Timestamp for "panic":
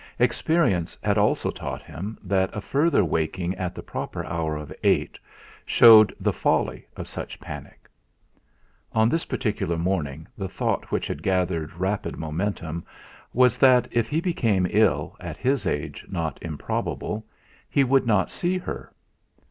7.39-7.87